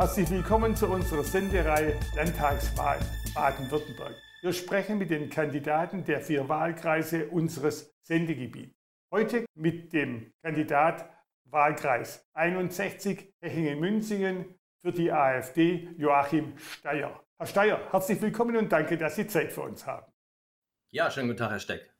[0.00, 2.98] Herzlich willkommen zu unserer Sendereihe Landtagswahl
[3.34, 4.14] Baden-Württemberg.
[4.40, 8.74] Wir sprechen mit den Kandidaten der vier Wahlkreise unseres Sendegebiets.
[9.12, 11.10] Heute mit dem Kandidat
[11.44, 17.22] Wahlkreis 61 Hechingen-Münzingen für die AfD Joachim Steyer.
[17.36, 20.10] Herr Steyer, herzlich willkommen und danke, dass Sie Zeit für uns haben.
[20.92, 21.94] Ja, schönen guten Tag, Herr Steck.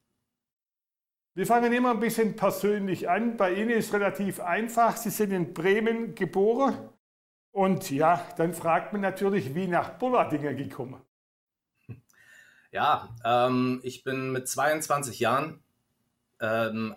[1.34, 3.36] Wir fangen immer ein bisschen persönlich an.
[3.36, 4.96] Bei Ihnen ist es relativ einfach.
[4.96, 6.88] Sie sind in Bremen geboren.
[7.52, 11.02] Und ja, dann fragt man natürlich, wie nach Bullardinger gekommen.
[12.72, 15.60] Ja, ähm, ich bin mit 22 Jahren,
[16.40, 16.94] ähm,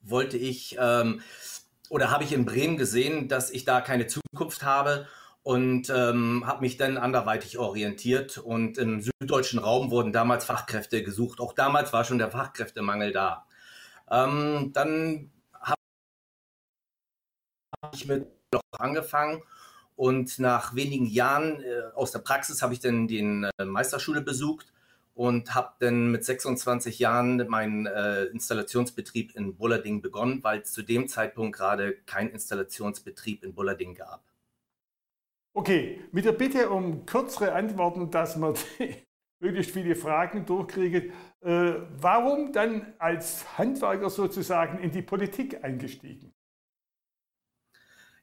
[0.00, 1.22] wollte ich ähm,
[1.90, 5.06] oder habe ich in Bremen gesehen, dass ich da keine Zukunft habe
[5.42, 8.38] und ähm, habe mich dann anderweitig orientiert.
[8.38, 11.38] Und im süddeutschen Raum wurden damals Fachkräfte gesucht.
[11.38, 13.46] Auch damals war schon der Fachkräftemangel da.
[14.10, 15.30] Ähm, dann
[15.62, 15.76] habe
[17.94, 19.42] ich mit noch angefangen
[19.96, 24.72] und nach wenigen Jahren äh, aus der Praxis habe ich dann den äh, Meisterschule besucht
[25.14, 30.82] und habe dann mit 26 Jahren meinen äh, Installationsbetrieb in Bullerding begonnen, weil es zu
[30.82, 34.22] dem Zeitpunkt gerade keinen Installationsbetrieb in Bullerding gab.
[35.54, 38.54] Okay, mit der Bitte um kürzere Antworten, dass man
[39.40, 41.12] möglichst viele Fragen durchkriegen.
[41.40, 46.34] Äh, warum dann als Handwerker sozusagen in die Politik eingestiegen?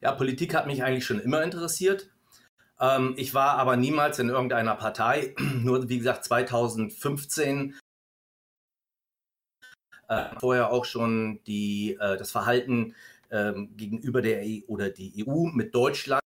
[0.03, 2.11] Ja, Politik hat mich eigentlich schon immer interessiert.
[2.77, 5.33] Ähm, ich war aber niemals in irgendeiner Partei.
[5.63, 7.79] Nur, wie gesagt, 2015
[10.09, 12.95] äh, vorher auch schon die, äh, das Verhalten
[13.29, 16.21] äh, gegenüber der EU oder die EU mit Deutschland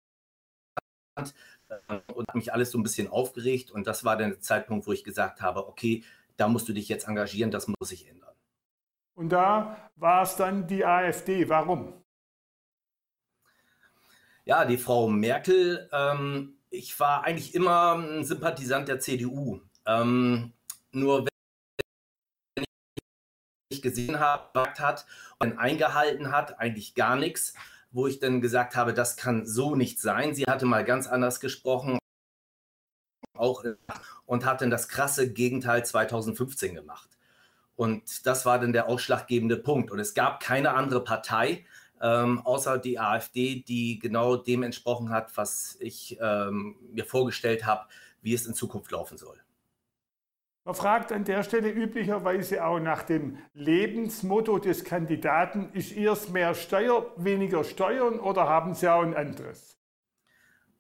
[1.19, 3.71] äh, und mich alles so ein bisschen aufgeregt.
[3.71, 6.03] Und das war der Zeitpunkt, wo ich gesagt habe, okay,
[6.39, 8.35] da musst du dich jetzt engagieren, das muss sich ändern.
[9.19, 11.47] Und da war es dann die AfD.
[11.51, 12.05] Warum?
[14.46, 19.61] Ja, die Frau Merkel, ähm, ich war eigentlich immer ein Sympathisant der CDU.
[19.84, 20.52] Ähm,
[20.92, 21.27] nur
[22.55, 22.64] wenn
[23.70, 25.05] ich gesehen habe, hat
[25.39, 27.55] und eingehalten hat, eigentlich gar nichts
[27.96, 30.35] wo ich dann gesagt habe, das kann so nicht sein.
[30.35, 31.98] Sie hatte mal ganz anders gesprochen
[33.35, 33.64] auch
[34.27, 37.11] und hat dann das krasse Gegenteil 2015 gemacht.
[37.74, 39.90] Und das war dann der ausschlaggebende Punkt.
[39.90, 41.64] Und es gab keine andere Partei,
[42.01, 47.86] ähm, außer die AfD, die genau dem entsprochen hat, was ich ähm, mir vorgestellt habe,
[48.23, 49.40] wie es in Zukunft laufen soll.
[50.64, 55.70] Man fragt an der Stelle üblicherweise auch nach dem Lebensmotto des Kandidaten.
[55.74, 59.79] Ist ihrs mehr Steuer, weniger Steuern oder haben Sie auch ein anderes?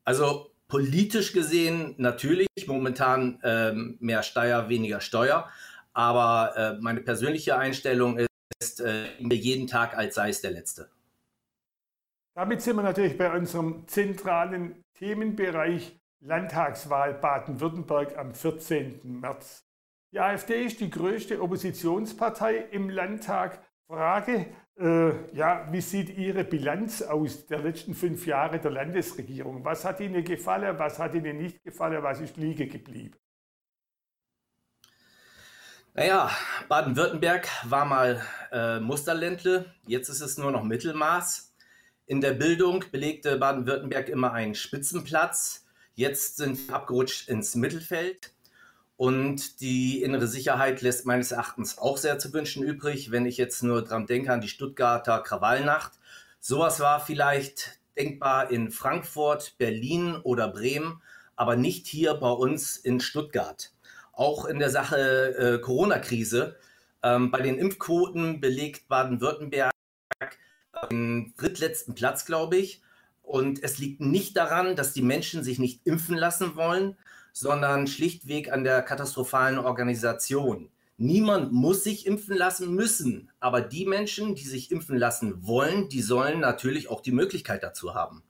[0.02, 5.48] Also politisch gesehen natürlich momentan ähm, mehr Steuer, weniger Steuer.
[5.92, 8.18] Aber äh, meine persönliche Einstellung
[8.58, 10.90] ist, äh, jeden Tag als sei es der letzte.
[12.36, 19.00] Damit sind wir natürlich bei unserem zentralen Themenbereich Landtagswahl Baden-Württemberg am 14.
[19.20, 19.66] März.
[20.12, 23.64] Die AfD ist die größte Oppositionspartei im Landtag.
[23.86, 24.48] Frage,
[24.78, 29.64] äh, ja, wie sieht Ihre Bilanz aus der letzten fünf Jahre der Landesregierung?
[29.64, 33.16] Was hat Ihnen gefallen, was hat Ihnen nicht gefallen, was ist liegen geblieben?
[35.94, 36.30] Naja,
[36.68, 38.20] Baden-Württemberg war mal
[38.52, 41.55] äh, Musterländle, jetzt ist es nur noch Mittelmaß.
[42.08, 45.66] In der Bildung belegte Baden-Württemberg immer einen Spitzenplatz.
[45.96, 48.32] Jetzt sind wir abgerutscht ins Mittelfeld.
[48.96, 53.64] Und die innere Sicherheit lässt meines Erachtens auch sehr zu wünschen übrig, wenn ich jetzt
[53.64, 55.94] nur dran denke an die Stuttgarter Krawallnacht.
[56.38, 61.02] Sowas war vielleicht denkbar in Frankfurt, Berlin oder Bremen,
[61.34, 63.72] aber nicht hier bei uns in Stuttgart.
[64.12, 66.56] Auch in der Sache äh, Corona-Krise.
[67.02, 69.72] Ähm, bei den Impfquoten belegt Baden-Württemberg
[70.90, 72.82] den drittletzten Platz, glaube ich.
[73.22, 76.96] Und es liegt nicht daran, dass die Menschen sich nicht impfen lassen wollen,
[77.32, 80.70] sondern schlichtweg an der katastrophalen Organisation.
[80.98, 86.00] Niemand muss sich impfen lassen müssen, aber die Menschen, die sich impfen lassen wollen, die
[86.00, 88.22] sollen natürlich auch die Möglichkeit dazu haben.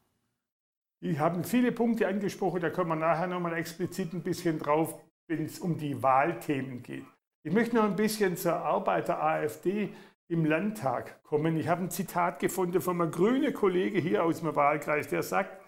[1.00, 5.44] Sie haben viele Punkte angesprochen, da kommen wir nachher nochmal explizit ein bisschen drauf, wenn
[5.44, 7.04] es um die Wahlthemen geht.
[7.44, 9.90] Ich möchte noch ein bisschen zur Arbeit der AfD
[10.28, 11.56] im Landtag kommen.
[11.56, 15.60] Ich habe ein Zitat gefunden von einem grünen Kollege hier aus dem Wahlkreis, der sagt,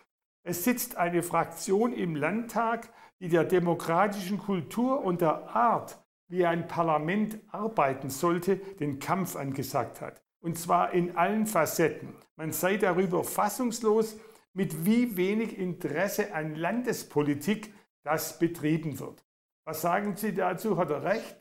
[0.42, 2.90] es sitzt eine Fraktion im Landtag,
[3.20, 10.00] die der demokratischen Kultur und der Art, wie ein Parlament arbeiten sollte, den Kampf angesagt
[10.00, 10.22] hat.
[10.40, 12.14] Und zwar in allen Facetten.
[12.36, 14.18] Man sei darüber fassungslos,
[14.52, 17.72] mit wie wenig Interesse an Landespolitik
[18.02, 19.24] das betrieben wird.
[19.64, 20.76] Was sagen Sie dazu?
[20.78, 21.40] Hat er recht?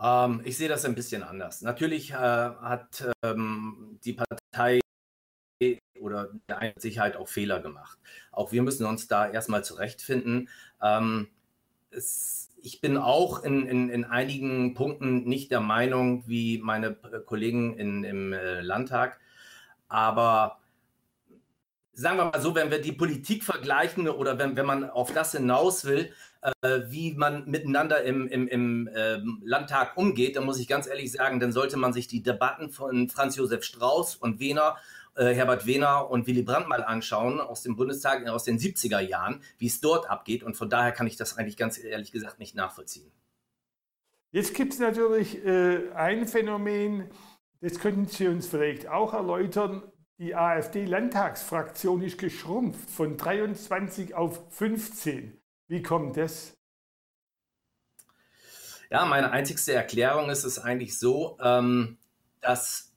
[0.00, 1.62] Ähm, ich sehe das ein bisschen anders.
[1.62, 4.80] Natürlich äh, hat ähm, die Partei
[6.00, 7.98] oder der Sicherheit auch Fehler gemacht.
[8.30, 10.48] Auch wir müssen uns da erstmal zurechtfinden.
[10.82, 11.28] Ähm,
[11.90, 17.78] es, ich bin auch in, in, in, einigen Punkten nicht der Meinung wie meine Kollegen
[17.78, 19.18] in, im äh, Landtag,
[19.88, 20.58] aber
[21.96, 25.32] sagen wir mal so, wenn wir die Politik vergleichen oder wenn, wenn man auf das
[25.32, 26.12] hinaus will,
[26.42, 31.10] äh, wie man miteinander im, im, im äh, Landtag umgeht, dann muss ich ganz ehrlich
[31.10, 34.76] sagen, dann sollte man sich die Debatten von Franz Josef Strauß und Wehner
[35.16, 39.42] äh, Herbert Wehner und Willy Brandt mal anschauen aus dem Bundestag aus den 70er Jahren,
[39.56, 40.42] wie es dort abgeht.
[40.42, 43.10] Und von daher kann ich das eigentlich ganz ehrlich gesagt nicht nachvollziehen.
[44.30, 47.08] Jetzt gibt es natürlich äh, ein Phänomen,
[47.62, 49.82] das könnten Sie uns vielleicht auch erläutern.
[50.18, 55.38] Die AfD-Landtagsfraktion ist geschrumpft von 23 auf 15.
[55.68, 56.56] Wie kommt das?
[58.88, 61.98] Ja, meine einzigste Erklärung ist es eigentlich so, ähm,
[62.40, 62.94] dass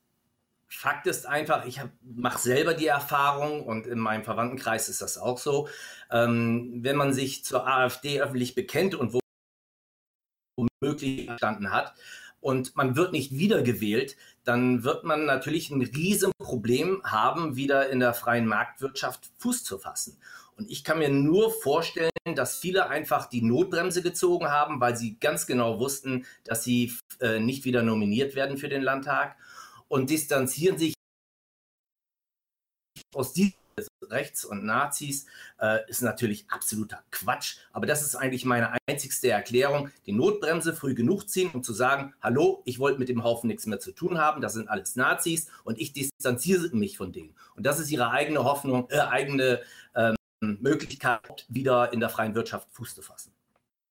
[0.69, 5.39] Fakt ist einfach, ich mache selber die Erfahrung und in meinem Verwandtenkreis ist das auch
[5.39, 5.67] so,
[6.11, 9.19] ähm, wenn man sich zur AfD öffentlich bekennt und
[10.55, 11.95] womöglich verstanden hat
[12.41, 18.13] und man wird nicht wiedergewählt, dann wird man natürlich ein Riesenproblem haben, wieder in der
[18.13, 20.17] freien Marktwirtschaft Fuß zu fassen.
[20.57, 25.17] Und ich kann mir nur vorstellen, dass viele einfach die Notbremse gezogen haben, weil sie
[25.19, 29.37] ganz genau wussten, dass sie äh, nicht wieder nominiert werden für den Landtag
[29.87, 30.93] und distanzieren sich
[33.13, 33.53] aus diesem
[34.09, 35.25] Rechts und Nazis
[35.59, 37.57] äh, ist natürlich absoluter Quatsch.
[37.71, 39.89] Aber das ist eigentlich meine einzigste Erklärung.
[40.05, 43.65] Die Notbremse früh genug ziehen, um zu sagen, hallo, ich wollte mit dem Haufen nichts
[43.65, 47.35] mehr zu tun haben, das sind alles Nazis und ich distanziere mich von denen.
[47.55, 49.61] Und das ist ihre eigene Hoffnung, äh, eigene
[49.95, 53.31] ähm, Möglichkeit, wieder in der freien Wirtschaft Fuß zu fassen.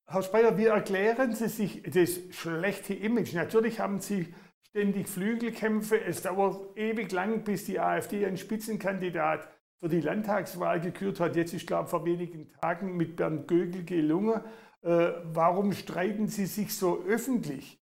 [0.07, 3.35] Herr Speyer, wie erklären Sie sich das schlechte Image?
[3.35, 4.35] Natürlich haben Sie
[4.71, 6.01] ständig Flügelkämpfe.
[6.01, 9.49] Es dauert ewig lang, bis die AfD einen Spitzenkandidat
[9.81, 11.37] für die Landtagswahl gekürt hat.
[11.37, 14.41] Jetzt ist, glaube ich, vor wenigen Tagen mit Bernd Gögel gelungen.
[14.83, 17.81] Äh, warum streiten Sie sich so öffentlich?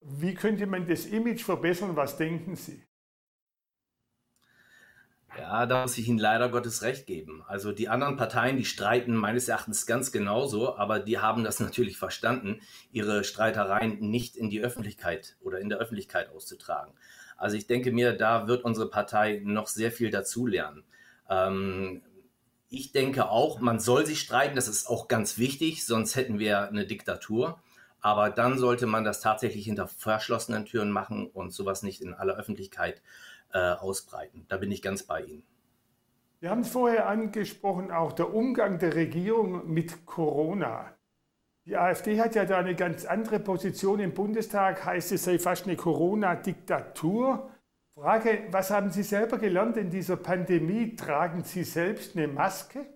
[0.00, 1.96] Wie könnte man das Image verbessern?
[1.96, 2.84] Was denken Sie?
[5.38, 7.42] Ja, da muss ich Ihnen leider Gottes recht geben.
[7.46, 11.96] Also die anderen Parteien, die streiten meines Erachtens ganz genauso, aber die haben das natürlich
[11.96, 12.60] verstanden,
[12.90, 16.92] ihre Streitereien nicht in die Öffentlichkeit oder in der Öffentlichkeit auszutragen.
[17.38, 20.84] Also ich denke mir, da wird unsere Partei noch sehr viel dazulernen.
[21.32, 22.02] Ähm,
[22.68, 26.68] ich denke auch, man soll sich streiten, das ist auch ganz wichtig, sonst hätten wir
[26.68, 27.60] eine Diktatur.
[28.00, 32.34] Aber dann sollte man das tatsächlich hinter verschlossenen Türen machen und sowas nicht in aller
[32.36, 33.00] Öffentlichkeit
[33.52, 34.44] äh, ausbreiten.
[34.48, 35.44] Da bin ich ganz bei Ihnen.
[36.40, 40.96] Wir haben es vorher angesprochen, auch der Umgang der Regierung mit Corona.
[41.64, 45.66] Die AfD hat ja da eine ganz andere Position im Bundestag, heißt es sei fast
[45.66, 47.48] eine Corona-Diktatur.
[47.94, 50.96] Frage, was haben Sie selber gelernt in dieser Pandemie?
[50.96, 52.86] Tragen Sie selbst eine Maske?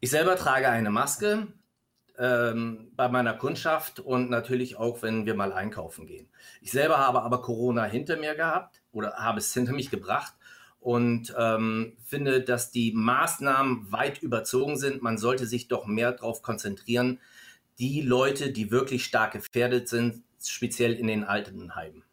[0.00, 1.48] Ich selber trage eine Maske
[2.18, 6.30] ähm, bei meiner Kundschaft und natürlich auch, wenn wir mal einkaufen gehen.
[6.62, 10.34] Ich selber habe aber Corona hinter mir gehabt oder habe es hinter mich gebracht
[10.80, 15.02] und ähm, finde, dass die Maßnahmen weit überzogen sind.
[15.02, 17.20] Man sollte sich doch mehr darauf konzentrieren,
[17.78, 22.04] die Leute, die wirklich stark gefährdet sind, speziell in den Altenheimen.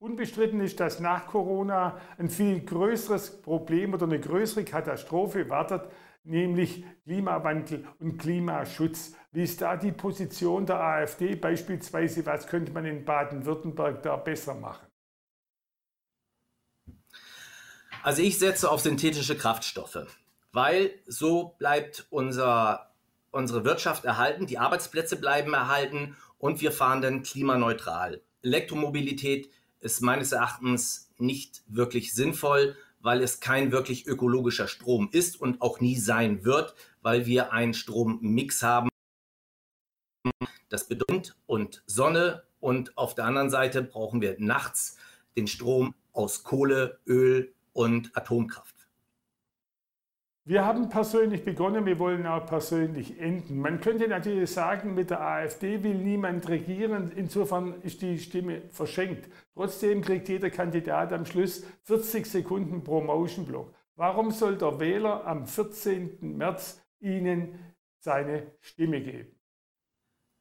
[0.00, 5.90] Unbestritten ist, dass nach Corona ein viel größeres Problem oder eine größere Katastrophe wartet,
[6.24, 9.12] nämlich Klimawandel und Klimaschutz.
[9.30, 12.24] Wie ist da die Position der AfD beispielsweise?
[12.24, 14.86] Was könnte man in Baden-Württemberg da besser machen?
[18.02, 20.06] Also ich setze auf synthetische Kraftstoffe,
[20.50, 22.94] weil so bleibt unser,
[23.32, 28.22] unsere Wirtschaft erhalten, die Arbeitsplätze bleiben erhalten und wir fahren dann klimaneutral.
[28.42, 35.62] Elektromobilität ist meines Erachtens nicht wirklich sinnvoll, weil es kein wirklich ökologischer Strom ist und
[35.62, 38.88] auch nie sein wird, weil wir einen Strommix haben.
[40.68, 44.98] Das bedeutet und Sonne und auf der anderen Seite brauchen wir nachts
[45.36, 48.79] den Strom aus Kohle, Öl und Atomkraft.
[50.44, 53.60] Wir haben persönlich begonnen, wir wollen auch persönlich enden.
[53.60, 59.28] Man könnte natürlich sagen, mit der AfD will niemand regieren, insofern ist die Stimme verschenkt.
[59.54, 63.74] Trotzdem kriegt jeder Kandidat am Schluss 40 Sekunden pro Motion-Block.
[63.96, 66.36] Warum soll der Wähler am 14.
[66.38, 67.58] März Ihnen
[67.98, 69.38] seine Stimme geben?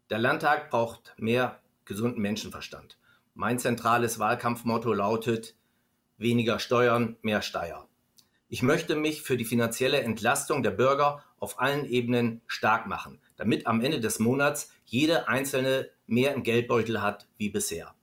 [0.10, 2.98] Der Landtag braucht mehr gesunden Menschenverstand.
[3.34, 5.58] Mein zentrales Wahlkampfmotto lautet,
[6.18, 7.89] weniger Steuern, mehr Steier.
[8.52, 13.68] Ich möchte mich für die finanzielle Entlastung der Bürger auf allen Ebenen stark machen, damit
[13.68, 17.94] am Ende des Monats jede einzelne mehr im Geldbeutel hat wie bisher.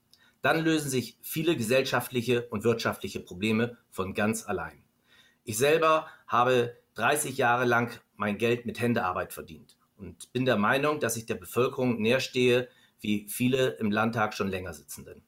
[0.41, 4.81] dann lösen sich viele gesellschaftliche und wirtschaftliche Probleme von ganz allein.
[5.43, 11.01] Ich selber habe 30 Jahre lang mein Geld mit Händearbeit verdient und bin der Meinung,
[11.01, 12.69] dass ich der Bevölkerung näher stehe,
[13.01, 15.23] wie viele im Landtag schon länger sitzenden.